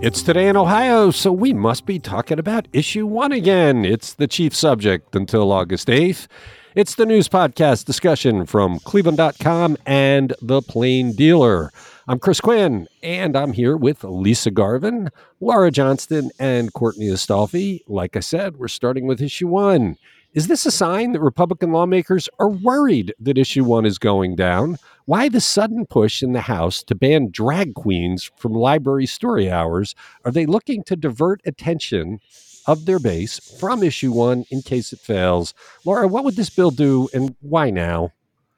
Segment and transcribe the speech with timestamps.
[0.00, 3.84] It's today in Ohio, so we must be talking about issue one again.
[3.84, 6.28] It's the chief subject until August 8th.
[6.76, 11.72] It's the news podcast discussion from Cleveland.com and The Plain Dealer.
[12.06, 17.80] I'm Chris Quinn, and I'm here with Lisa Garvin, Laura Johnston, and Courtney Astolfi.
[17.88, 19.96] Like I said, we're starting with issue one.
[20.32, 24.78] Is this a sign that Republican lawmakers are worried that issue one is going down?
[25.08, 29.94] Why the sudden push in the House to ban drag queens from library story hours?
[30.22, 32.20] Are they looking to divert attention
[32.66, 35.54] of their base from issue one in case it fails?
[35.86, 38.12] Laura, what would this bill do and why now?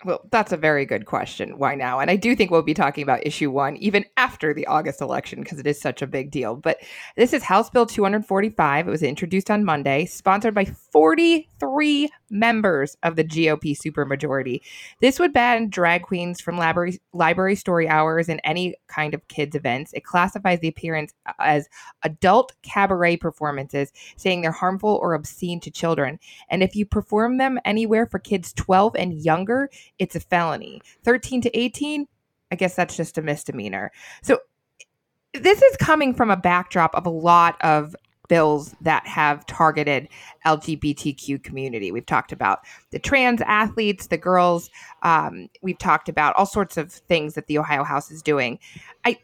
[0.05, 1.57] Well, that's a very good question.
[1.57, 2.01] Why now?
[2.01, 5.43] And I do think we'll be talking about issue one even after the August election
[5.43, 6.57] because it is such a big deal.
[6.57, 6.79] But
[7.17, 8.89] this is House Bill 245.
[8.89, 14.61] It was introduced on Monday, sponsored by 43 members of the GOP supermajority.
[15.01, 19.57] This would ban drag queens from library, library story hours and any kind of kids'
[19.57, 19.93] events.
[19.93, 21.69] It classifies the appearance uh, as
[22.05, 26.19] adult cabaret performances, saying they're harmful or obscene to children.
[26.49, 30.81] And if you perform them anywhere for kids 12 and younger, it's a felony.
[31.05, 32.07] 13 to 18,
[32.51, 33.93] I guess that's just a misdemeanor.
[34.23, 34.39] So
[35.35, 37.95] this is coming from a backdrop of a lot of
[38.31, 40.09] bills that have targeted
[40.47, 41.91] LGBTQ community.
[41.91, 42.61] We've talked about
[42.93, 44.71] the trans athletes, the girls.
[45.03, 48.61] Um, we've talked about all sorts of things that the Ohio House is doing.
[49.05, 49.19] I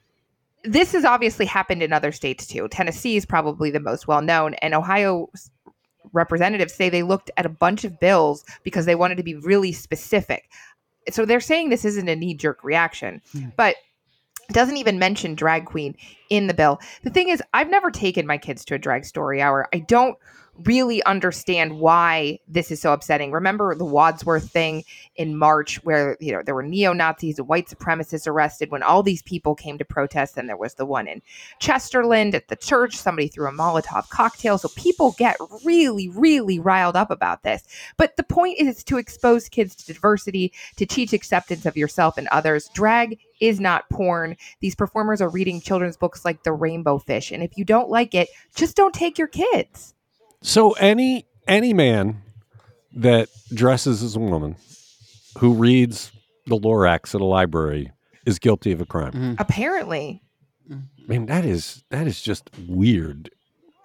[0.64, 2.66] this has obviously happened in other states too.
[2.66, 5.30] Tennessee is probably the most well known, and Ohio
[6.12, 9.70] representatives say they looked at a bunch of bills because they wanted to be really
[9.70, 10.50] specific.
[11.10, 13.52] So they're saying this isn't a knee jerk reaction, mm.
[13.54, 13.76] but
[14.54, 15.96] doesn't even mention drag queen
[16.30, 16.78] in the bill.
[17.02, 19.68] The thing is, I've never taken my kids to a drag story hour.
[19.72, 20.16] I don't
[20.64, 23.32] really understand why this is so upsetting.
[23.32, 24.84] Remember the Wadsworth thing
[25.16, 29.22] in March where you know there were neo-Nazis and white supremacists arrested when all these
[29.22, 31.22] people came to protest and there was the one in
[31.60, 36.96] Chesterland at the church somebody threw a Molotov cocktail so people get really really riled
[36.96, 37.64] up about this.
[37.96, 42.28] But the point is to expose kids to diversity, to teach acceptance of yourself and
[42.28, 42.70] others.
[42.74, 44.36] Drag is not porn.
[44.60, 48.14] These performers are reading children's books like The Rainbow Fish and if you don't like
[48.14, 49.94] it, just don't take your kids.
[50.46, 52.22] So any any man
[52.94, 54.54] that dresses as a woman
[55.38, 56.12] who reads
[56.46, 57.90] the Lorax at a library
[58.24, 59.12] is guilty of a crime.
[59.12, 59.34] Mm-hmm.
[59.38, 60.22] Apparently.
[60.70, 60.76] I
[61.08, 63.28] mean that is that is just weird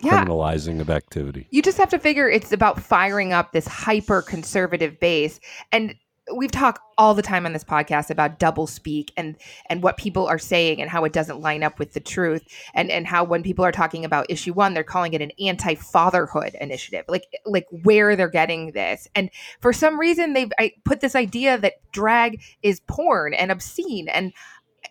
[0.01, 0.23] yeah.
[0.23, 1.47] criminalizing of activity.
[1.49, 5.39] You just have to figure it's about firing up this hyper conservative base
[5.71, 5.95] and
[6.35, 9.35] we've talked all the time on this podcast about double speak and
[9.67, 12.43] and what people are saying and how it doesn't line up with the truth
[12.73, 16.55] and and how when people are talking about issue 1 they're calling it an anti-fatherhood
[16.61, 19.07] initiative like like where they're getting this.
[19.15, 19.29] And
[19.61, 24.33] for some reason they've I put this idea that drag is porn and obscene and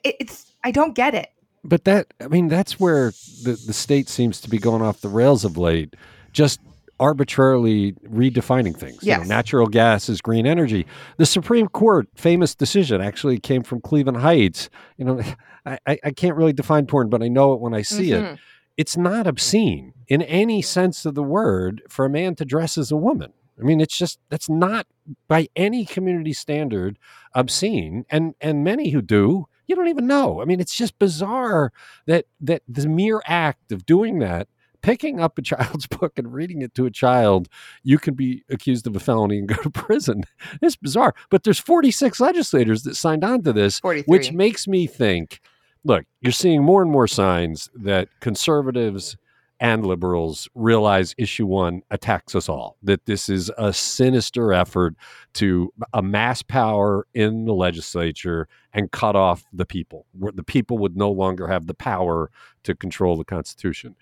[0.04, 1.30] it, it's I don't get it.
[1.62, 3.12] But that I mean that's where
[3.44, 5.94] the the state seems to be going off the rails of late
[6.32, 6.60] just
[7.00, 8.98] arbitrarily redefining things.
[9.02, 9.18] Yes.
[9.18, 10.86] You know, natural gas is green energy.
[11.16, 14.68] The Supreme Court famous decision actually came from Cleveland Heights.
[14.98, 15.22] You know,
[15.66, 18.34] I, I can't really define porn, but I know it when I see mm-hmm.
[18.34, 18.38] it.
[18.76, 22.92] It's not obscene in any sense of the word for a man to dress as
[22.92, 23.32] a woman.
[23.58, 24.86] I mean, it's just that's not
[25.28, 26.98] by any community standard
[27.34, 30.40] obscene, and and many who do, you don't even know.
[30.40, 31.72] I mean, it's just bizarre
[32.06, 34.48] that that the mere act of doing that
[34.82, 37.48] picking up a child's book and reading it to a child,
[37.82, 40.24] you can be accused of a felony and go to prison.
[40.62, 41.14] It's bizarre.
[41.30, 44.04] But there's 46 legislators that signed on to this, 43.
[44.10, 45.40] which makes me think
[45.84, 49.16] look, you're seeing more and more signs that conservatives
[49.60, 54.94] and liberals realize issue one attacks us all, that this is a sinister effort
[55.34, 60.96] to amass power in the legislature and cut off the people, where the people would
[60.96, 62.30] no longer have the power
[62.62, 63.94] to control the Constitution.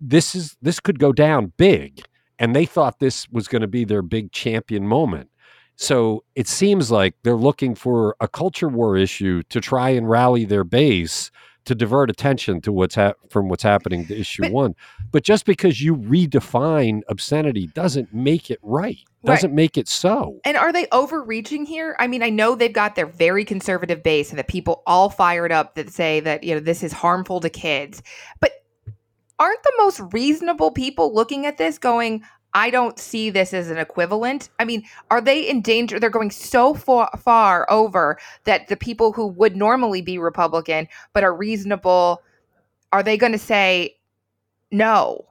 [0.00, 2.02] This is this could go down big,
[2.38, 5.30] and they thought this was going to be their big champion moment.
[5.76, 10.44] So it seems like they're looking for a culture war issue to try and rally
[10.44, 11.30] their base
[11.64, 14.74] to divert attention to what's ha- from what's happening to issue But- one.
[15.10, 18.98] But just because you redefine obscenity doesn't make it right.
[19.22, 19.34] Right.
[19.36, 20.40] Doesn't make it so.
[20.44, 21.96] And are they overreaching here?
[21.98, 25.50] I mean, I know they've got their very conservative base and the people all fired
[25.50, 28.02] up that say that, you know, this is harmful to kids.
[28.40, 28.52] But
[29.38, 32.22] aren't the most reasonable people looking at this going,
[32.52, 34.48] I don't see this as an equivalent?
[34.58, 35.98] I mean, are they in danger?
[35.98, 41.24] They're going so far, far over that the people who would normally be Republican but
[41.24, 42.22] are reasonable,
[42.92, 43.96] are they going to say,
[44.70, 45.24] no,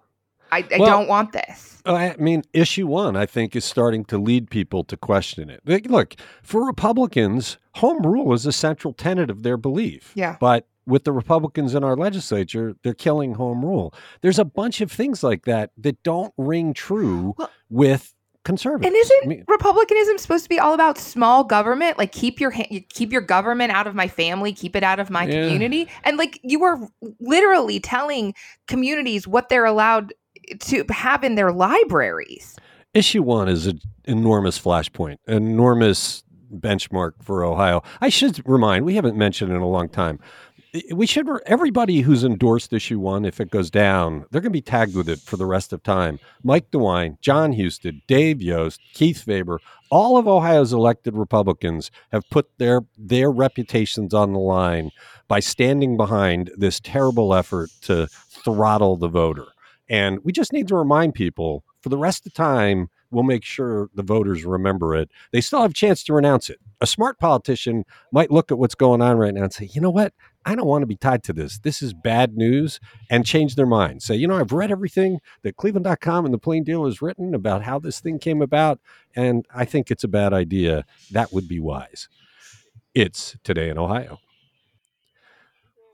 [0.51, 1.69] I, I Well- don't want this?
[1.85, 5.59] I mean, issue one, I think, is starting to lead people to question it.
[5.65, 10.13] Like, Look, for Republicans, home rule is a central tenet of their belief.
[10.15, 10.37] Yeah.
[10.39, 13.93] But with the Republicans in our legislature, they're killing home rule.
[14.21, 18.13] There's a bunch of things like that that don't ring true Well- with
[18.43, 18.87] conservatives.
[18.87, 21.97] And isn't I mean, republicanism supposed to be all about small government?
[21.97, 25.09] Like keep your ha- keep your government out of my family, keep it out of
[25.09, 25.43] my Yeah.
[25.45, 25.87] community.
[26.03, 26.77] And like you are
[27.21, 28.33] literally telling
[28.67, 30.13] communities what they're allowed
[30.59, 32.57] to have in their libraries.
[32.93, 37.81] issue one is an enormous flashpoint, enormous benchmark for Ohio.
[38.01, 40.19] I should remind, we haven't mentioned in a long time.
[40.95, 44.61] We should, everybody who's endorsed issue one, if it goes down, they're going to be
[44.61, 46.19] tagged with it for the rest of time.
[46.43, 49.59] Mike DeWine, Jon Husted, Dave Yost, Keith Faber,
[49.91, 54.89] all of Ohio's elected Republicans have put their, their reputations on the line
[55.27, 59.45] by standing behind this terrible effort to throttle the voter.
[59.89, 63.43] And we just need to remind people for the rest of the time, we'll make
[63.43, 65.11] sure the voters remember it.
[65.31, 66.59] They still have a chance to renounce it.
[66.81, 69.89] A smart politician might look at what's going on right now and say, you know
[69.89, 70.13] what?
[70.45, 71.59] I don't want to be tied to this.
[71.59, 72.79] This is bad news
[73.09, 74.03] and change their mind.
[74.03, 77.63] Say, you know, I've read everything that Cleveland.com and the Plain Deal has written about
[77.63, 78.79] how this thing came about,
[79.15, 80.85] and I think it's a bad idea.
[81.11, 82.09] That would be wise.
[82.93, 84.19] It's Today in Ohio.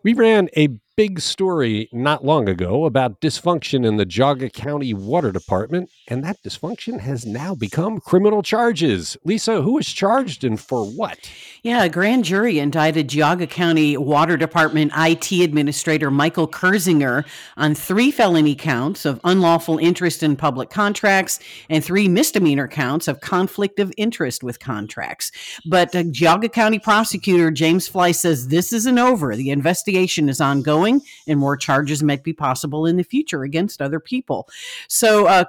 [0.03, 0.69] We ran a
[0.99, 6.43] big story not long ago about dysfunction in the Geauga County Water Department, and that
[6.43, 9.15] dysfunction has now become criminal charges.
[9.23, 11.31] Lisa, who was charged and for what?
[11.63, 17.25] Yeah, a grand jury indicted Geauga County Water Department IT Administrator Michael Kurzinger
[17.55, 23.21] on three felony counts of unlawful interest in public contracts and three misdemeanor counts of
[23.21, 25.31] conflict of interest with contracts.
[25.65, 29.37] But uh, Geauga County prosecutor James Fly says this isn't over.
[29.37, 30.88] The investigation is ongoing
[31.27, 34.47] and more charges might be possible in the future against other people.
[34.87, 35.45] So uh,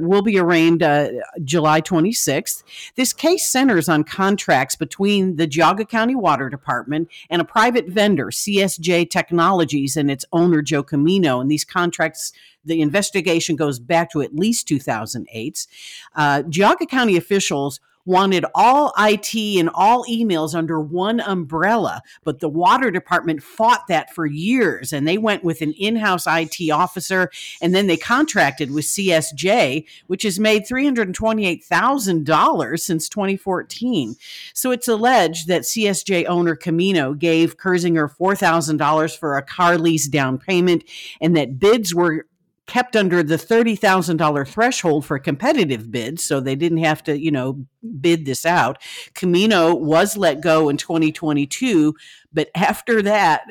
[0.00, 1.08] will be arraigned uh,
[1.44, 2.62] July 26th.
[2.94, 8.26] This case centers on contracts between the Geauga County Water Department and a private vendor,
[8.26, 11.40] CSJ Technologies, and its owner, Joe Camino.
[11.40, 12.32] And these contracts,
[12.64, 15.66] the investigation goes back to at least 2008.
[16.14, 22.48] Uh, Geauga County officials wanted all IT and all emails under one umbrella, but the
[22.48, 27.74] water department fought that for years and they went with an in-house IT officer and
[27.74, 34.16] then they contracted with CSJ, which has made $328,000 since 2014.
[34.54, 40.38] So it's alleged that CSJ owner Camino gave Kurzinger $4,000 for a car lease down
[40.38, 40.82] payment
[41.20, 42.24] and that bids were
[42.68, 47.66] kept under the $30,000 threshold for competitive bids so they didn't have to, you know,
[48.00, 48.80] bid this out.
[49.14, 51.94] Camino was let go in 2022,
[52.32, 53.42] but after that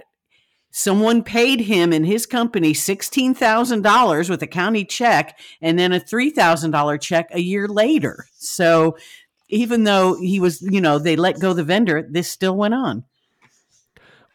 [0.70, 7.02] someone paid him and his company $16,000 with a county check and then a $3,000
[7.02, 8.28] check a year later.
[8.38, 8.96] So
[9.50, 13.06] even though he was, you know, they let go the vendor, this still went on.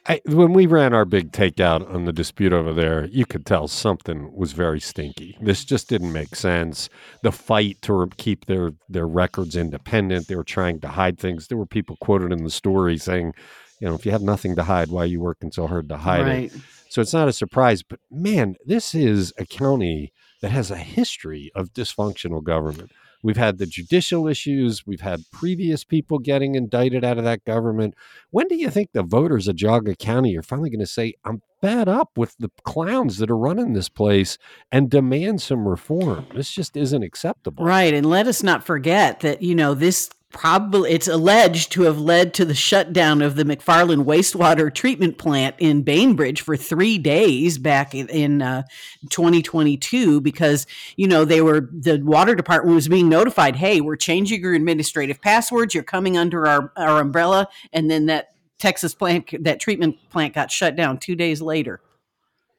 [0.07, 3.69] I, when we ran our big takeout on the dispute over there, you could tell
[3.69, 5.39] something was very stinky.
[5.41, 6.89] This just didn't make sense.
[7.23, 11.47] The fight to keep their their records independent, they were trying to hide things.
[11.47, 13.33] There were people quoted in the story saying,
[13.81, 15.97] you know, if you have nothing to hide, why are you working so hard to
[15.99, 16.53] hide it?
[16.89, 17.83] So it's not a surprise.
[17.83, 22.91] But man, this is a county that has a history of dysfunctional government.
[23.23, 24.87] We've had the judicial issues.
[24.87, 27.95] We've had previous people getting indicted out of that government.
[28.31, 31.43] When do you think the voters of Geauga County are finally going to say, I'm
[31.61, 34.39] fed up with the clowns that are running this place
[34.73, 36.27] and demand some reform?
[36.35, 37.65] This just isn't acceptable.
[37.65, 37.95] Right.
[37.95, 42.35] And let us not forget that, you know, this probably it's alleged to have led
[42.35, 47.95] to the shutdown of the McFarland wastewater treatment plant in Bainbridge for three days back
[47.95, 48.63] in, in uh,
[49.11, 54.41] 2022 because you know they were the water department was being notified, hey, we're changing
[54.41, 59.61] your administrative passwords, you're coming under our our umbrella, and then that Texas plant that
[59.61, 61.81] treatment plant got shut down two days later.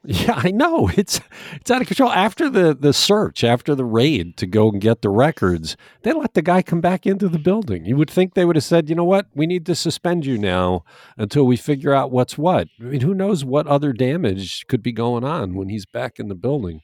[0.06, 0.90] Yeah, I know.
[0.98, 1.22] It's
[1.54, 2.12] it's out of control.
[2.12, 6.34] After the the search, after the raid to go and get the records, they let
[6.34, 7.86] the guy come back into the building.
[7.86, 9.28] You would think they would have said, "You know what?
[9.34, 10.84] We need to suspend you now
[11.18, 14.92] until we figure out what's what." I mean, who knows what other damage could be
[14.92, 16.82] going on when he's back in the building?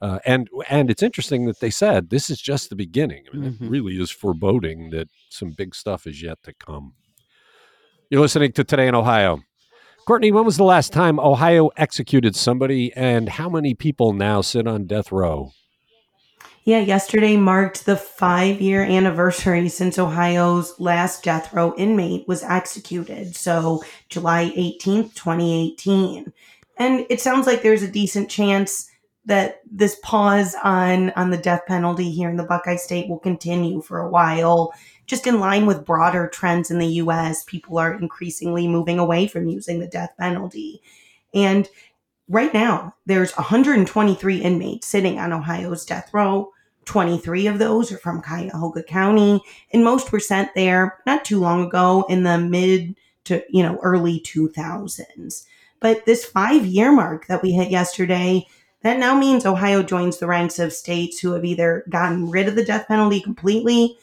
[0.00, 3.24] Uh, and and it's interesting that they said this is just the beginning.
[3.32, 3.64] I mean, mm-hmm.
[3.64, 6.94] it really is foreboding that some big stuff is yet to come.
[8.10, 9.40] You're listening to Today in Ohio.
[10.04, 14.66] Courtney, when was the last time Ohio executed somebody, and how many people now sit
[14.66, 15.52] on death row?
[16.64, 23.36] Yeah, yesterday marked the five year anniversary since Ohio's last death row inmate was executed.
[23.36, 26.32] So, July 18th, 2018.
[26.78, 28.88] And it sounds like there's a decent chance
[29.24, 33.80] that this pause on, on the death penalty here in the Buckeye State will continue
[33.80, 34.72] for a while
[35.12, 39.46] just in line with broader trends in the US, people are increasingly moving away from
[39.46, 40.80] using the death penalty.
[41.34, 41.68] And
[42.30, 46.50] right now, there's 123 inmates sitting on Ohio's death row.
[46.86, 51.66] 23 of those are from Cuyahoga County, and most were sent there not too long
[51.66, 55.44] ago in the mid to, you know, early 2000s.
[55.78, 58.46] But this five year mark that we hit yesterday,
[58.80, 62.54] that now means Ohio joins the ranks of states who have either gotten rid of
[62.54, 63.98] the death penalty completely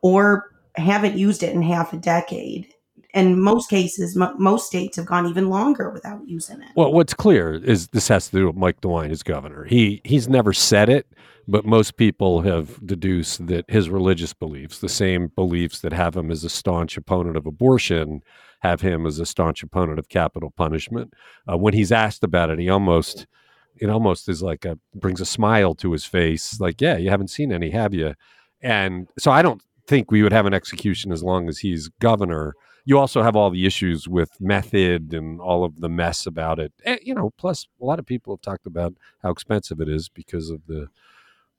[0.00, 2.68] or haven't used it in half a decade.
[3.12, 6.70] And most cases, m- most states have gone even longer without using it.
[6.74, 9.64] Well, what's clear is this has to do with Mike DeWine as governor.
[9.64, 11.06] He he's never said it,
[11.46, 16.30] but most people have deduced that his religious beliefs, the same beliefs that have him
[16.32, 18.22] as a staunch opponent of abortion,
[18.60, 21.14] have him as a staunch opponent of capital punishment.
[21.50, 23.28] Uh, when he's asked about it, he almost
[23.76, 27.28] it almost is like a brings a smile to his face, like, "Yeah, you haven't
[27.28, 28.14] seen any, have you?"
[28.60, 32.54] And so I don't think we would have an execution as long as he's governor.
[32.84, 36.72] You also have all the issues with method and all of the mess about it.
[36.84, 40.08] And, you know, plus a lot of people have talked about how expensive it is
[40.08, 40.88] because of the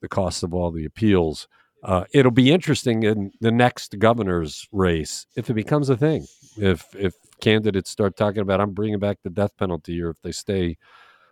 [0.02, 1.48] the cost of all the appeals.
[1.84, 6.26] Uh, it'll be interesting in the next governor's race if it becomes a thing.
[6.58, 10.32] If if candidates start talking about I'm bringing back the death penalty, or if they
[10.32, 10.78] stay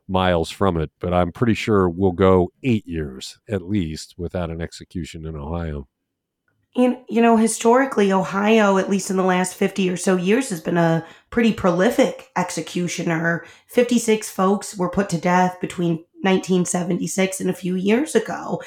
[0.08, 0.92] miles from it.
[1.00, 5.88] But I'm pretty sure we'll go eight years at least without an execution in Ohio.
[6.76, 10.60] You, you know, historically, Ohio, at least in the last 50 or so years, has
[10.60, 13.46] been a pretty prolific executioner.
[13.68, 18.62] 56 folks were put to death between 1976 and a few years ago.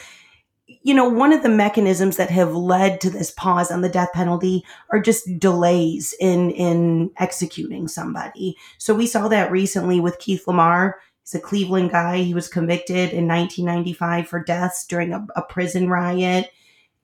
[0.82, 4.10] You know, one of the mechanisms that have led to this pause on the death
[4.12, 8.56] penalty are just delays in in executing somebody.
[8.78, 11.00] So we saw that recently with Keith LaMar.
[11.22, 12.18] He's a Cleveland guy.
[12.18, 16.50] He was convicted in 1995 for deaths during a, a prison riot.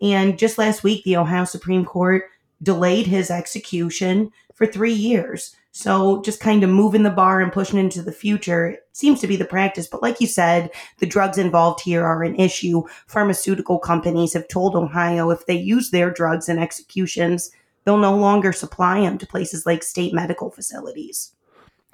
[0.02, 2.24] And just last week, the Ohio Supreme Court
[2.62, 5.56] delayed his execution for three years.
[5.70, 9.36] So just kind of moving the bar and pushing into the future seems to be
[9.36, 9.86] the practice.
[9.86, 12.82] But like you said, the drugs involved here are an issue.
[13.06, 17.50] Pharmaceutical companies have told Ohio if they use their drugs in executions,
[17.84, 21.32] they'll no longer supply them to places like state medical facilities.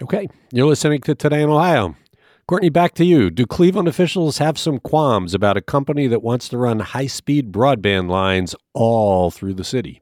[0.02, 0.28] Okay.
[0.52, 1.94] You're listening to Today in Ohio.
[2.48, 3.28] Courtney, back to you.
[3.28, 7.52] Do Cleveland officials have some qualms about a company that wants to run high speed
[7.52, 10.00] broadband lines all through the city?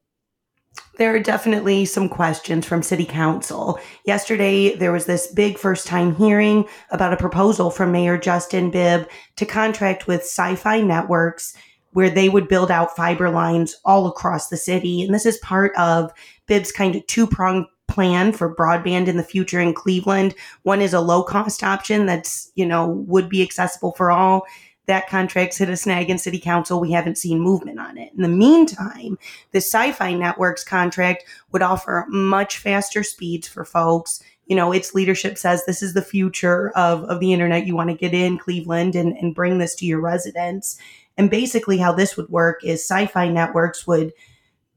[0.96, 3.80] There are definitely some questions from City Council.
[4.04, 9.08] Yesterday, there was this big first time hearing about a proposal from Mayor Justin Bibb
[9.34, 11.52] to contract with SiFi Networks,
[11.94, 15.02] where they would build out fiber lines all across the city.
[15.02, 16.12] And this is part of
[16.46, 20.34] Bibb's kind of two pronged plan for broadband in the future in Cleveland.
[20.62, 24.44] One is a low cost option that's, you know, would be accessible for all.
[24.86, 26.80] That contract's hit a snag in city council.
[26.80, 28.12] We haven't seen movement on it.
[28.14, 29.18] In the meantime,
[29.50, 34.22] the SiFi networks contract would offer much faster speeds for folks.
[34.46, 37.66] You know, its leadership says this is the future of, of the internet.
[37.66, 40.78] You want to get in Cleveland and, and bring this to your residents.
[41.16, 44.12] And basically, how this would work is SiFi networks would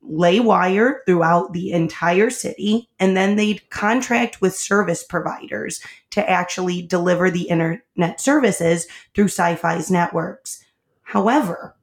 [0.10, 6.82] lay wire throughout the entire city, and then they'd contract with service providers to actually
[6.82, 10.63] deliver the internet services through SiFi's networks.
[11.04, 11.75] However,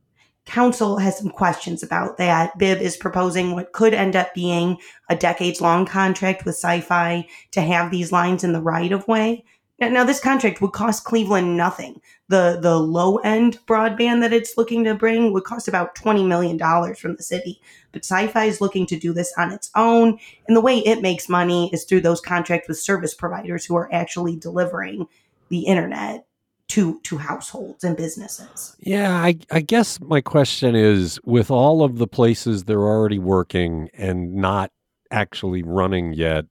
[0.44, 2.56] Council has some questions about that.
[2.56, 4.78] Bibb is proposing what could end up being
[5.08, 9.44] a decades long contract with SiFi to have these lines in the right of way.
[9.78, 12.00] Now, this contract would cost Cleveland nothing.
[12.28, 16.56] The the low end broadband that it's looking to bring would cost about twenty million
[16.56, 17.60] dollars from the city.
[17.92, 20.18] But SiFi is looking to do this on its own,
[20.48, 23.92] and the way it makes money is through those contracts with service providers who are
[23.92, 25.06] actually delivering
[25.50, 26.26] the internet
[26.68, 28.76] to to households and businesses.
[28.80, 33.88] Yeah, I, I guess my question is with all of the places they're already working
[33.94, 34.72] and not
[35.10, 36.46] actually running yet,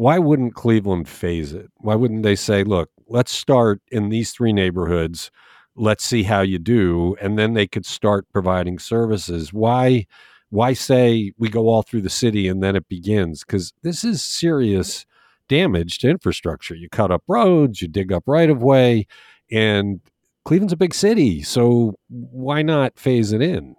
[0.00, 1.70] why wouldn't Cleveland phase it?
[1.76, 5.30] Why wouldn't they say, look, let's start in these three neighborhoods,
[5.76, 9.52] let's see how you do, and then they could start providing services?
[9.52, 10.06] Why
[10.48, 13.44] why say we go all through the city and then it begins?
[13.44, 15.04] Because this is serious
[15.48, 16.74] damage to infrastructure.
[16.74, 19.06] You cut up roads, you dig up right of way,
[19.50, 20.00] and
[20.46, 23.76] Cleveland's a big city, so why not phase it in?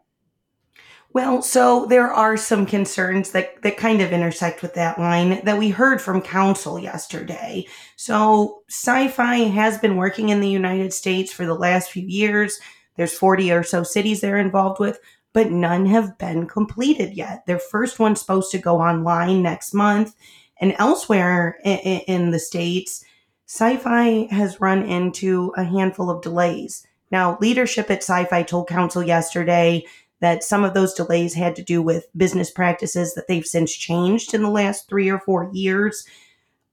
[1.14, 5.58] Well, so there are some concerns that, that kind of intersect with that line that
[5.58, 7.68] we heard from council yesterday.
[7.98, 12.60] So, SiFi has been working in the United States for the last few years.
[12.96, 15.00] There's 40 or so cities they're involved with,
[15.34, 17.46] but none have been completed yet.
[17.46, 20.16] Their first one's supposed to go online next month.
[20.62, 23.04] And elsewhere in, in the States,
[23.48, 26.88] SiFi has run into a handful of delays.
[27.12, 29.84] Now, leadership at SiFi told council yesterday
[30.22, 34.34] that some of those delays had to do with business practices that they've since changed
[34.34, 36.08] in the last three or four years.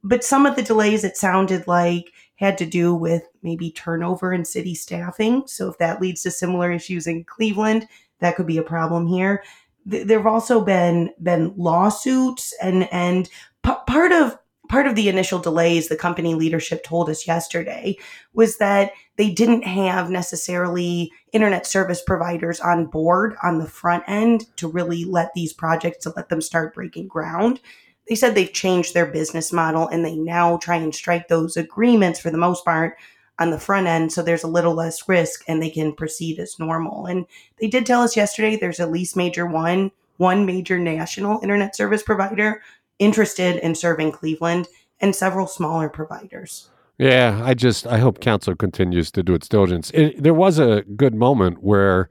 [0.05, 4.45] But some of the delays, it sounded like, had to do with maybe turnover in
[4.45, 5.43] city staffing.
[5.47, 7.89] So if that leads to similar issues in Cleveland,
[8.21, 9.43] that could be a problem here.
[9.85, 13.29] There have also been been lawsuits and and
[13.65, 17.97] p- part of part of the initial delays the company leadership told us yesterday
[18.35, 24.45] was that they didn't have necessarily internet service providers on board on the front end
[24.57, 27.61] to really let these projects to let them start breaking ground.
[28.09, 32.21] They said they've changed their business model and they now try and strike those agreements
[32.21, 32.97] for the most part
[33.39, 36.59] on the front end so there's a little less risk and they can proceed as
[36.59, 37.07] normal.
[37.07, 37.27] And
[37.61, 42.03] they did tell us yesterday there's at least major one one major national internet service
[42.03, 42.61] provider
[42.99, 44.69] interested in serving Cleveland
[45.01, 46.71] and several smaller providers.
[46.99, 49.91] Yeah, I just I hope council continues to do its diligence.
[49.95, 52.09] It, there was a good moment where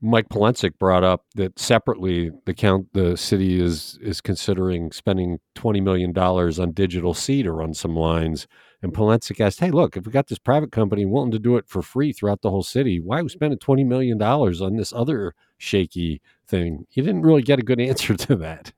[0.00, 5.82] Mike Polensek brought up that separately the count the city is is considering spending twenty
[5.82, 8.46] million dollars on DigitalC to run some lines.
[8.82, 11.68] And Polensek asked, "Hey, look, if we got this private company willing to do it
[11.68, 14.94] for free throughout the whole city, why are we spending twenty million dollars on this
[14.94, 18.72] other shaky thing?" He didn't really get a good answer to that.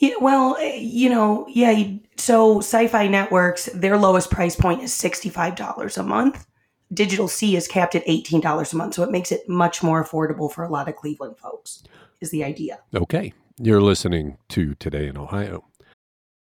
[0.00, 1.84] Yeah, well, eh, you know, yeah.
[2.16, 6.46] So, SiFi Networks, their lowest price point is sixty-five dollars a month.
[6.92, 10.52] DigitalC is capped at eighteen dollars a month, so it makes it much more affordable
[10.52, 11.82] for a lot of Cleveland folks.
[12.20, 12.80] Is the idea?
[12.94, 15.64] Okay, you're listening to Today in Ohio.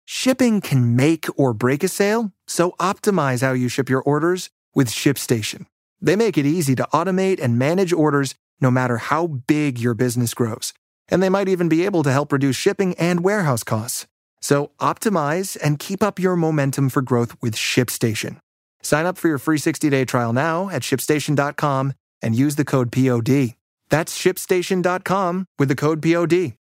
[0.05, 4.89] Shipping can make or break a sale, so optimize how you ship your orders with
[4.89, 5.67] ShipStation.
[6.01, 10.35] They make it easy to automate and manage orders no matter how big your business
[10.35, 10.73] grows
[11.09, 14.07] and they might even be able to help reduce shipping and warehouse costs.
[14.41, 18.39] So optimize and keep up your momentum for growth with ShipStation.
[18.83, 23.55] Sign up for your free 60-day trial now at shipstation.com and use the code POD.
[23.89, 26.55] That's shipstation.com with the code POD.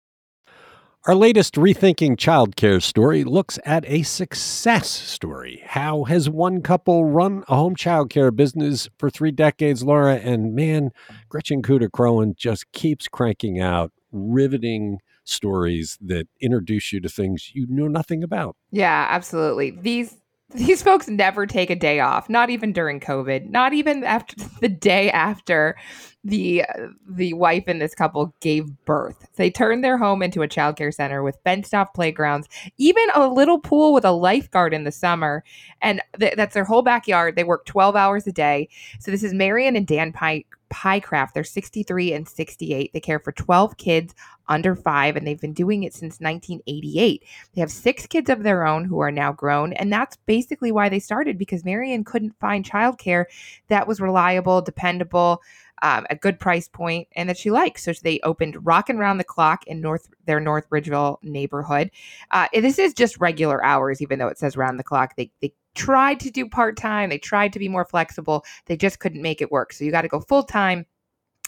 [1.08, 5.63] Our latest Rethinking Childcare story looks at a success story.
[5.65, 10.15] How has one couple run a home childcare business for three decades, Laura?
[10.15, 10.91] And man,
[11.30, 17.67] Gretchen Cuda Kroen just keeps cranking out riveting stories that introduce you to things you
[17.69, 18.56] know nothing about.
[18.72, 19.72] Yeah, absolutely.
[19.72, 20.18] These
[20.51, 24.69] these folks never take a day off, not even during COVID, not even after the
[24.69, 25.75] day after
[26.23, 26.65] the
[27.07, 29.27] the wife and this couple gave birth.
[29.35, 33.59] They turned their home into a childcare center with fenced off playgrounds, even a little
[33.59, 35.43] pool with a lifeguard in the summer,
[35.81, 37.35] and th- that's their whole backyard.
[37.35, 38.69] They work 12 hours a day.
[38.99, 41.33] So this is Marion and Dan Pike Pycraft.
[41.33, 42.91] They're 63 and 68.
[42.93, 44.13] They care for 12 kids
[44.49, 47.23] under five, and they've been doing it since 1988.
[47.53, 50.89] They have six kids of their own who are now grown, and that's basically why
[50.89, 53.25] they started because Marion couldn't find childcare
[53.67, 55.41] that was reliable, dependable.
[55.81, 57.85] Um, a good price point and that she likes.
[57.85, 61.89] So they opened Rockin' Round the Clock in North their North Ridgeville neighborhood.
[62.31, 65.15] Uh, this is just regular hours, even though it says round the clock.
[65.15, 68.99] They they tried to do part time, they tried to be more flexible, they just
[68.99, 69.71] couldn't make it work.
[69.71, 70.85] So you got to go full time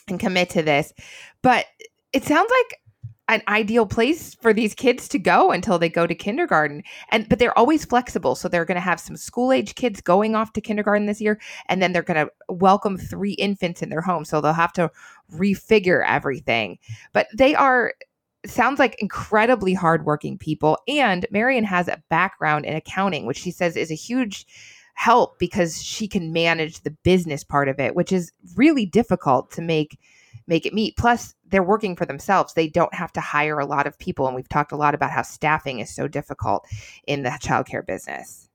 [0.07, 0.93] and commit to this.
[1.41, 1.65] But
[2.13, 2.79] it sounds like
[3.31, 6.83] an ideal place for these kids to go until they go to kindergarten.
[7.09, 8.35] And but they're always flexible.
[8.35, 11.39] So they're going to have some school age kids going off to kindergarten this year
[11.67, 14.25] and then they're going to welcome three infants in their home.
[14.25, 14.91] So they'll have to
[15.33, 16.77] refigure everything.
[17.13, 17.93] But they are
[18.45, 20.77] sounds like incredibly hardworking people.
[20.87, 24.45] And Marion has a background in accounting, which she says is a huge
[24.95, 29.61] help because she can manage the business part of it, which is really difficult to
[29.61, 29.97] make
[30.47, 30.97] make it meet.
[30.97, 32.53] Plus, they're working for themselves.
[32.53, 34.27] They don't have to hire a lot of people.
[34.27, 36.67] And we've talked a lot about how staffing is so difficult
[37.07, 38.49] in the childcare business.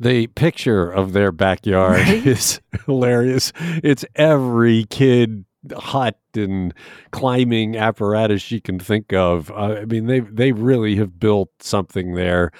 [0.00, 2.26] The picture of their backyard right?
[2.26, 3.52] is hilarious.
[3.58, 5.44] It's every kid
[5.76, 6.74] hut and
[7.10, 9.50] climbing apparatus you can think of.
[9.50, 12.50] Uh, I mean, they they really have built something there.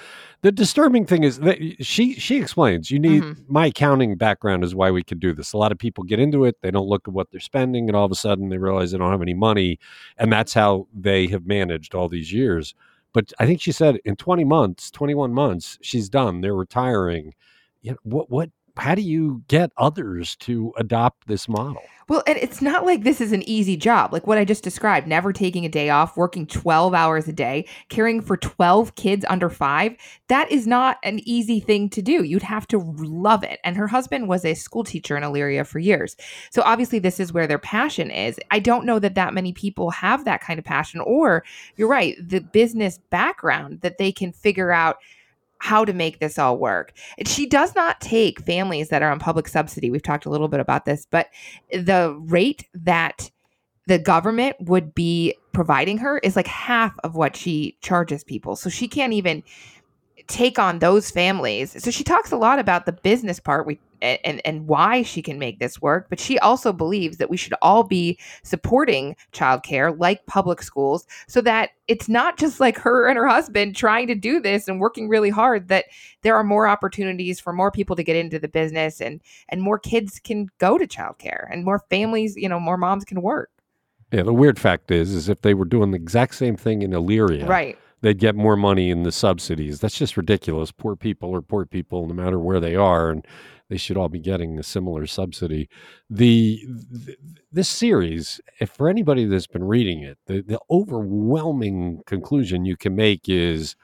[0.41, 3.41] The disturbing thing is that she she explains you need mm-hmm.
[3.47, 5.53] my accounting background is why we can do this.
[5.53, 7.95] A lot of people get into it, they don't look at what they're spending, and
[7.95, 9.79] all of a sudden they realize they don't have any money,
[10.17, 12.75] and that's how they have managed all these years.
[13.13, 16.41] But I think she said in 20 months, 21 months, she's done.
[16.41, 17.33] They're retiring.
[17.81, 21.81] You know, what what how do you get others to adopt this model?
[22.07, 24.13] Well, and it's not like this is an easy job.
[24.13, 27.67] Like what I just described, never taking a day off, working 12 hours a day,
[27.89, 29.95] caring for 12 kids under 5,
[30.27, 32.23] that is not an easy thing to do.
[32.23, 33.59] You'd have to love it.
[33.63, 36.15] And her husband was a school teacher in Elyria for years.
[36.51, 38.39] So obviously this is where their passion is.
[38.51, 41.43] I don't know that that many people have that kind of passion or
[41.75, 44.97] you're right, the business background that they can figure out
[45.59, 46.93] how to make this all work.
[47.25, 49.89] She does not take families that are on public subsidy.
[49.89, 51.29] We've talked a little bit about this, but
[51.71, 53.31] the rate that
[53.87, 58.55] the government would be providing her is like half of what she charges people.
[58.55, 59.43] So she can't even
[60.27, 61.83] take on those families.
[61.83, 65.39] So she talks a lot about the business part we and and why she can
[65.39, 70.25] make this work, but she also believes that we should all be supporting childcare like
[70.25, 74.39] public schools so that it's not just like her and her husband trying to do
[74.39, 75.85] this and working really hard that
[76.21, 79.79] there are more opportunities for more people to get into the business and and more
[79.79, 83.49] kids can go to childcare and more families, you know, more moms can work.
[84.11, 86.91] Yeah, the weird fact is is if they were doing the exact same thing in
[86.91, 87.47] Elyria.
[87.47, 89.79] Right they'd get more money in the subsidies.
[89.79, 90.71] That's just ridiculous.
[90.71, 93.25] Poor people are poor people no matter where they are, and
[93.69, 95.69] they should all be getting a similar subsidy.
[96.09, 97.17] The, the
[97.51, 102.95] this series, if for anybody that's been reading it, the, the overwhelming conclusion you can
[102.95, 103.75] make is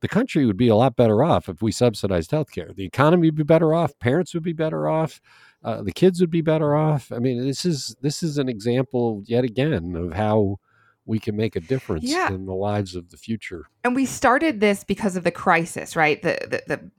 [0.00, 2.74] the country would be a lot better off if we subsidized healthcare.
[2.74, 3.98] The economy would be better off.
[3.98, 5.20] Parents would be better off.
[5.62, 7.12] Uh, the kids would be better off.
[7.12, 10.58] I mean, this is this is an example yet again of how
[11.04, 12.32] we can make a difference yeah.
[12.32, 13.66] in the lives of the future.
[13.84, 16.22] And we started this because of the crisis, right?
[16.22, 16.90] The, the, the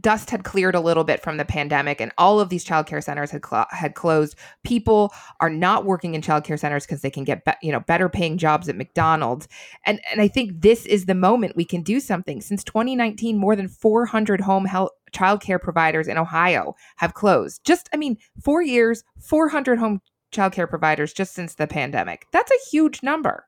[0.00, 3.30] dust had cleared a little bit from the pandemic and all of these childcare centers
[3.30, 7.44] had cl- had closed people are not working in childcare centers because they can get
[7.44, 9.48] be- you know better paying jobs at McDonald's
[9.86, 13.54] and and I think this is the moment we can do something since 2019 more
[13.54, 19.04] than 400 home health childcare providers in Ohio have closed just I mean 4 years
[19.20, 20.00] 400 home
[20.34, 22.26] childcare providers just since the pandemic.
[22.32, 23.46] That's a huge number.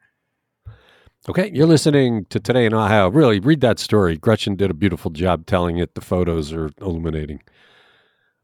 [1.28, 3.08] Okay, you're listening to Today in Ohio.
[3.08, 4.16] Really, read that story.
[4.16, 5.96] Gretchen did a beautiful job telling it.
[5.96, 7.42] The photos are illuminating.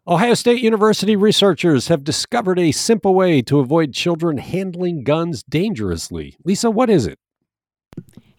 [0.08, 6.36] Ohio State University researchers have discovered a simple way to avoid children handling guns dangerously.
[6.44, 7.20] Lisa, what is it?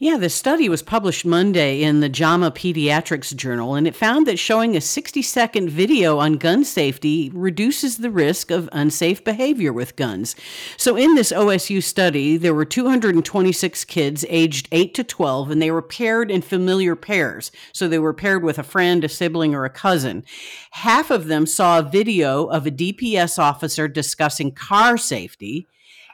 [0.03, 4.37] Yeah, the study was published Monday in the JAMA Pediatrics Journal, and it found that
[4.37, 9.95] showing a 60 second video on gun safety reduces the risk of unsafe behavior with
[9.95, 10.35] guns.
[10.75, 15.71] So, in this OSU study, there were 226 kids aged 8 to 12, and they
[15.71, 17.49] were paired in familiar pairs.
[17.71, 20.25] So, they were paired with a friend, a sibling, or a cousin.
[20.71, 25.65] Half of them saw a video of a DPS officer discussing car safety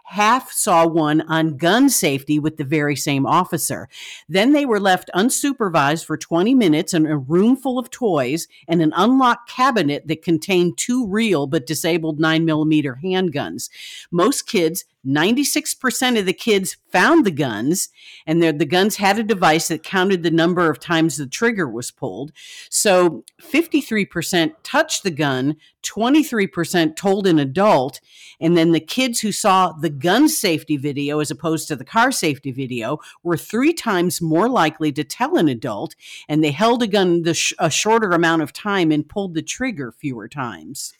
[0.10, 3.88] half saw one on gun safety with the very same officer.
[4.28, 8.82] Then they were left unsupervised for 20 minutes in a room full of toys and
[8.82, 13.70] an unlocked cabinet that contained two real but disabled 9mm handguns.
[14.10, 17.90] Most kids 96% of the kids found the guns,
[18.28, 21.92] and the guns had a device that counted the number of times the trigger was
[21.92, 22.32] pulled.
[22.70, 28.02] So 53% touched the gun, 23% told an adult,
[28.42, 32.12] and then the kids who saw the gun safety video as opposed to the car
[32.12, 35.96] safety video were three times more likely to tell an adult,
[36.28, 39.94] and they held a gun sh- a shorter amount of time and pulled the trigger
[39.94, 40.94] fewer times.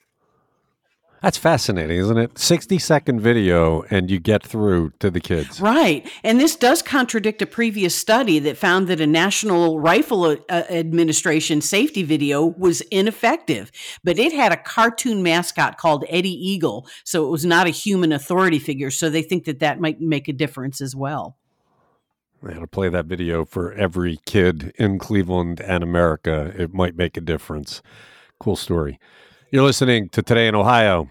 [1.22, 2.38] That's fascinating, isn't it?
[2.38, 5.60] 60 second video and you get through to the kids.
[5.60, 6.10] Right.
[6.24, 11.60] And this does contradict a previous study that found that a National Rifle uh, Administration
[11.60, 13.70] safety video was ineffective,
[14.04, 16.88] but it had a cartoon mascot called Eddie Eagle.
[17.04, 18.92] So it was not a human authority figure.
[18.92, 21.36] So they think that that might make a difference as well.
[22.42, 26.54] They had to play that video for every kid in Cleveland and America.
[26.58, 27.82] It might make a difference.
[28.40, 28.98] Cool story.
[29.52, 31.10] You're listening to Today in Ohio.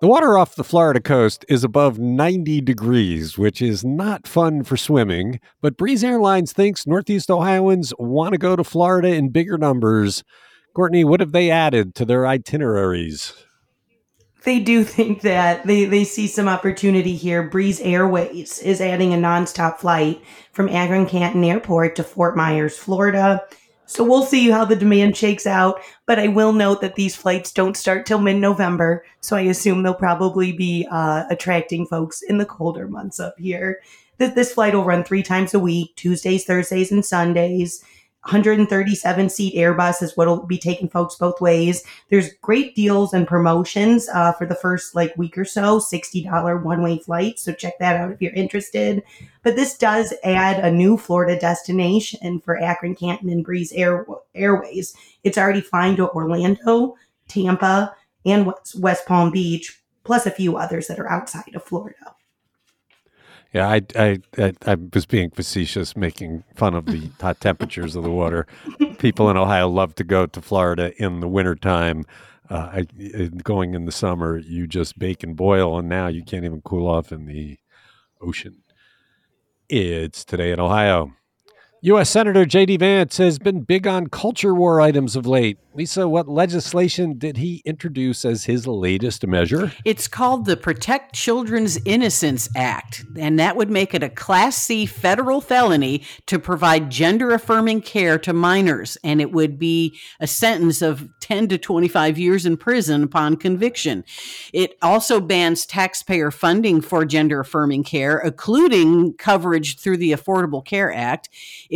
[0.00, 4.76] The water off the Florida coast is above 90 degrees, which is not fun for
[4.76, 10.22] swimming, but Breeze Airlines thinks Northeast Ohioans want to go to Florida in bigger numbers.
[10.76, 13.32] Courtney, what have they added to their itineraries?
[14.44, 17.42] They do think that they, they see some opportunity here.
[17.42, 23.42] Breeze Airways is adding a nonstop flight from Akron Canton Airport to Fort Myers, Florida.
[23.86, 25.80] So we'll see how the demand shakes out.
[26.06, 29.04] But I will note that these flights don't start till mid November.
[29.20, 33.80] So I assume they'll probably be uh, attracting folks in the colder months up here.
[34.18, 37.84] This, this flight will run three times a week Tuesdays, Thursdays, and Sundays.
[38.26, 41.84] 137 seat Airbus is what'll be taking folks both ways.
[42.08, 46.82] There's great deals and promotions uh, for the first like week or so, $60 one
[46.82, 47.38] way flight.
[47.38, 49.04] So check that out if you're interested.
[49.44, 54.96] But this does add a new Florida destination for Akron, Canton, and Breeze Air- Airways.
[55.22, 56.96] It's already flying to Orlando,
[57.28, 62.15] Tampa, and West Palm Beach, plus a few others that are outside of Florida.
[63.56, 68.02] Yeah, I, I, I, I, was being facetious, making fun of the hot temperatures of
[68.02, 68.46] the water.
[68.98, 72.04] People in Ohio love to go to Florida in the wintertime.
[72.50, 76.44] Uh, I, going in the summer, you just bake and boil, and now you can't
[76.44, 77.56] even cool off in the
[78.20, 78.62] ocean.
[79.70, 81.14] It's today in Ohio.
[81.86, 82.10] U.S.
[82.10, 82.78] Senator J.D.
[82.78, 85.56] Vance has been big on culture war items of late.
[85.76, 89.70] Lisa, what legislation did he introduce as his latest measure?
[89.84, 94.86] It's called the Protect Children's Innocence Act, and that would make it a Class C
[94.86, 100.80] federal felony to provide gender affirming care to minors, and it would be a sentence
[100.80, 104.02] of 10 to 25 years in prison upon conviction.
[104.54, 110.90] It also bans taxpayer funding for gender affirming care, including coverage through the Affordable Care
[110.90, 111.28] Act.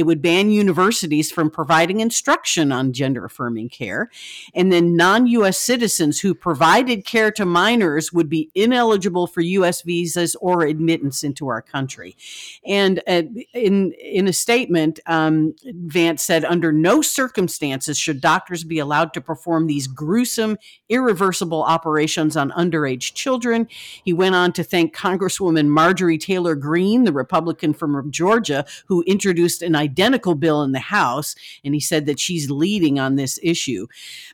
[0.03, 4.11] Would ban universities from providing instruction on gender affirming care.
[4.55, 9.83] And then non US citizens who provided care to minors would be ineligible for US
[9.83, 12.17] visas or admittance into our country.
[12.65, 13.23] And uh,
[13.55, 19.21] in, in a statement, um, Vance said, under no circumstances should doctors be allowed to
[19.21, 20.59] perform these gruesome,
[20.89, 23.69] irreversible operations on underage children.
[24.05, 29.63] He went on to thank Congresswoman Marjorie Taylor Greene, the Republican from Georgia, who introduced
[29.63, 33.87] an identical bill in the House, and he said that she's leading on this issue.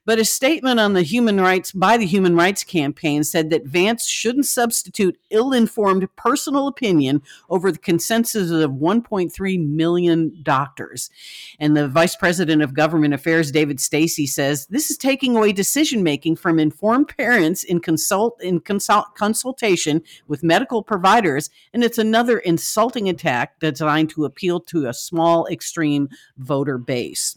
[0.04, 4.06] But a statement on the human rights by the Human Rights Campaign said that Vance
[4.06, 11.10] shouldn't substitute ill-informed personal opinion over the consensus of 1.3 million doctors.
[11.58, 16.02] And the Vice President of Government Affairs, David Stacy, says this is taking away decision
[16.02, 22.38] making from informed parents in consult in consult, consultation with medical providers, and it's another
[22.38, 27.36] insulting attack designed to appeal to a small small extreme voter base.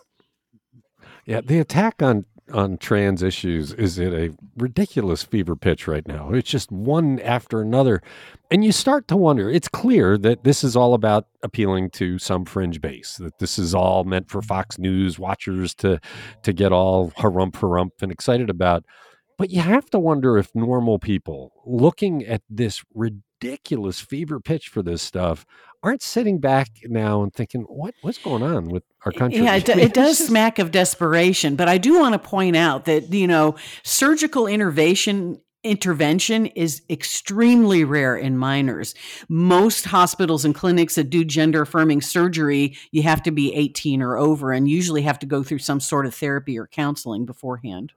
[1.26, 6.32] Yeah, the attack on on trans issues is at a ridiculous fever pitch right now.
[6.32, 8.02] It's just one after another.
[8.50, 12.46] And you start to wonder, it's clear that this is all about appealing to some
[12.46, 16.00] fringe base, that this is all meant for Fox News watchers to
[16.42, 18.84] to get all harump harump and excited about.
[19.38, 24.82] But you have to wonder if normal people looking at this ridiculous fever pitch for
[24.82, 25.46] this stuff
[25.84, 29.42] aren't sitting back now and thinking, what what's going on with our country?
[29.42, 31.56] Yeah, it, it does smack of desperation.
[31.56, 37.84] But I do want to point out that you know surgical intervention intervention is extremely
[37.84, 38.96] rare in minors.
[39.28, 44.18] Most hospitals and clinics that do gender affirming surgery, you have to be 18 or
[44.18, 47.92] over and usually have to go through some sort of therapy or counseling beforehand.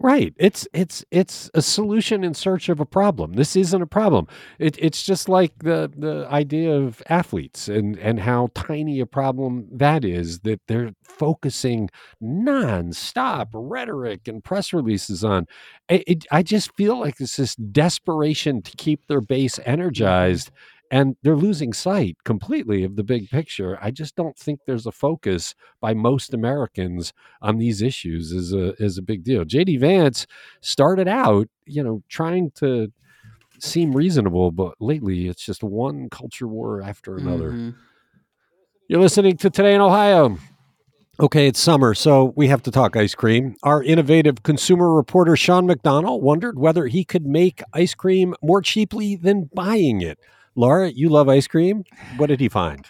[0.00, 0.32] Right.
[0.38, 3.32] It's it's it's a solution in search of a problem.
[3.32, 4.28] This isn't a problem.
[4.60, 9.66] It, it's just like the the idea of athletes and and how tiny a problem
[9.72, 11.90] that is that they're focusing
[12.22, 15.46] nonstop rhetoric and press releases on.
[15.88, 19.68] It, it, I just feel like it's this desperation to keep their base mm-hmm.
[19.68, 20.52] energized
[20.90, 23.78] and they're losing sight completely of the big picture.
[23.80, 28.74] I just don't think there's a focus by most Americans on these issues is a
[28.82, 29.44] is a big deal.
[29.44, 30.26] JD Vance
[30.60, 32.92] started out, you know, trying to
[33.60, 37.50] seem reasonable, but lately it's just one culture war after another.
[37.50, 37.70] Mm-hmm.
[38.88, 40.38] You're listening to Today in Ohio.
[41.20, 43.56] Okay, it's summer, so we have to talk ice cream.
[43.64, 49.16] Our innovative consumer reporter Sean McDonnell wondered whether he could make ice cream more cheaply
[49.16, 50.20] than buying it.
[50.58, 51.84] Laura, you love ice cream.
[52.16, 52.84] What did he find?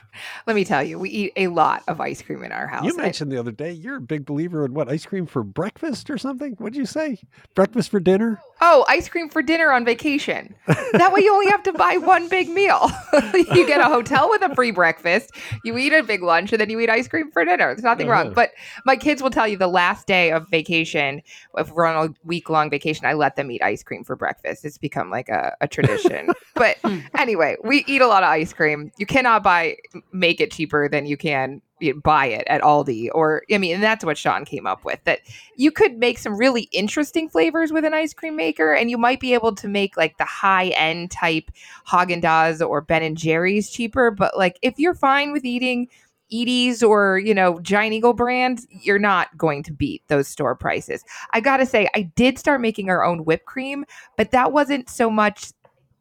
[0.47, 2.83] Let me tell you, we eat a lot of ice cream in our house.
[2.83, 5.43] You mentioned I, the other day you're a big believer in what ice cream for
[5.43, 6.55] breakfast or something.
[6.57, 7.19] What did you say?
[7.55, 8.41] Breakfast for dinner?
[8.61, 10.55] Oh, ice cream for dinner on vacation.
[10.67, 12.91] that way you only have to buy one big meal.
[13.35, 15.31] you get a hotel with a free breakfast,
[15.63, 17.67] you eat a big lunch, and then you eat ice cream for dinner.
[17.67, 18.25] There's nothing uh-huh.
[18.25, 18.33] wrong.
[18.33, 18.51] But
[18.85, 21.23] my kids will tell you the last day of vacation,
[21.57, 24.65] if we're on a week long vacation, I let them eat ice cream for breakfast.
[24.65, 26.31] It's become like a, a tradition.
[26.55, 26.79] but
[27.17, 28.93] anyway, we eat a lot of ice cream.
[28.99, 29.77] You cannot buy
[30.13, 33.75] make it cheaper than you can you know, buy it at Aldi or I mean
[33.75, 35.21] and that's what Sean came up with that
[35.57, 39.21] you could make some really interesting flavors with an ice cream maker and you might
[39.21, 41.51] be able to make like the high end type
[41.87, 45.89] Haagen-Dazs or Ben and Jerry's cheaper but like if you're fine with eating
[46.31, 51.03] Edy's or, you know, Giant Eagle brand, you're not going to beat those store prices.
[51.33, 53.85] I got to say, I did start making our own whipped cream,
[54.17, 55.53] but that wasn't so much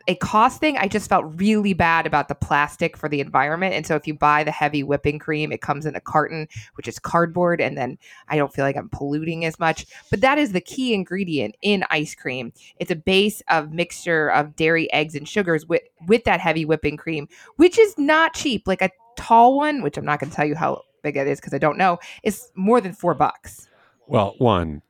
[0.08, 0.78] a cost thing.
[0.78, 3.74] I just felt really bad about the plastic for the environment.
[3.74, 6.88] And so if you buy the heavy whipping cream, it comes in a carton, which
[6.88, 7.60] is cardboard.
[7.60, 7.98] And then
[8.30, 9.86] I don't feel like I'm polluting as much.
[10.10, 12.54] But that is the key ingredient in ice cream.
[12.80, 16.98] It's a base of mixture of dairy, eggs, and sugars with, with that heavy whipping
[16.98, 18.67] cream, which is not cheap.
[18.67, 21.39] Like a tall one, which I'm not going to tell you how big it is
[21.39, 23.67] because I don't know, is more than four bucks.
[24.08, 24.82] Well, one,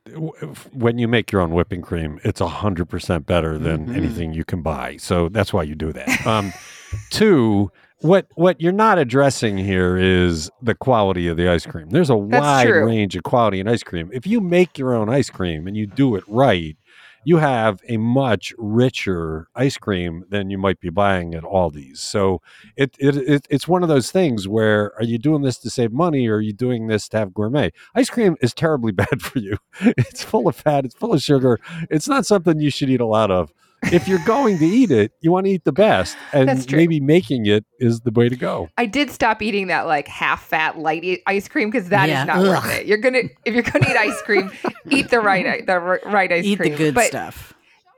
[0.74, 3.96] when you make your own whipping cream, it's a hundred percent better than mm-hmm.
[3.96, 4.98] anything you can buy.
[4.98, 6.28] So that's why you do that.
[6.28, 6.54] Um,
[7.10, 11.90] two, what what you're not addressing here is the quality of the ice cream.
[11.90, 12.86] There's a that's wide true.
[12.86, 14.12] range of quality in ice cream.
[14.14, 16.78] If you make your own ice cream and you do it right,
[17.24, 22.00] you have a much richer ice cream than you might be buying at Aldi's.
[22.00, 22.42] So
[22.76, 25.92] it, it, it, it's one of those things where are you doing this to save
[25.92, 27.72] money or are you doing this to have gourmet?
[27.96, 29.58] Ice cream is terribly bad for you.
[29.82, 31.60] It's full of fat, it's full of sugar.
[31.90, 33.54] It's not something you should eat a lot of
[33.94, 37.46] if you're going to eat it, you want to eat the best, and maybe making
[37.46, 38.70] it is the way to go.
[38.78, 42.22] I did stop eating that like half fat light ice cream because that yeah.
[42.22, 42.48] is not Ugh.
[42.48, 42.86] worth it.
[42.86, 44.52] You're gonna if you're gonna eat ice cream,
[44.90, 46.74] eat the right the right ice eat cream.
[46.74, 47.54] Eat the good but stuff.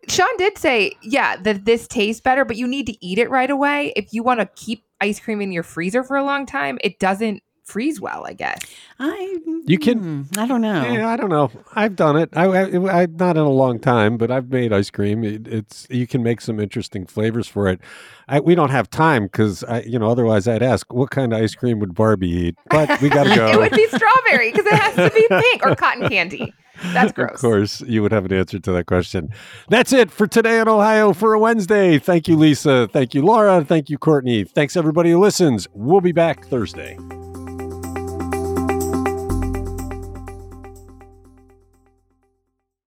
[0.08, 3.50] Sean did say, yeah, that this tastes better, but you need to eat it right
[3.50, 3.94] away.
[3.96, 7.00] If you want to keep ice cream in your freezer for a long time, it
[7.00, 8.60] doesn't freeze well, I guess.
[9.00, 10.00] I you can.
[10.00, 10.92] Hmm, I don't know.
[10.92, 11.52] Yeah, I don't know.
[11.76, 12.30] I've done it.
[12.34, 15.24] I, I, I not in a long time, but I've made ice cream.
[15.24, 17.80] It, it's you can make some interesting flavors for it.
[18.28, 21.42] I, we don't have time because I, you know, otherwise I'd ask what kind of
[21.42, 22.56] ice cream would Barbie eat.
[22.70, 23.52] But we got to go.
[23.52, 26.54] it would be strawberry because it has to be pink or cotton candy.
[26.94, 27.36] That's gross.
[27.36, 29.30] Of course, you would have an answer to that question.
[29.70, 32.00] That's it for today in Ohio for a Wednesday.
[32.00, 32.88] Thank you, Lisa.
[32.88, 33.64] Thank you, Laura.
[33.64, 34.44] Thank you, Courtney.
[34.46, 35.68] Thanks everybody who listens.
[35.74, 36.98] We'll be back Thursday.